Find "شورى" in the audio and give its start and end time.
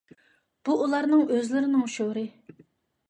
1.97-2.25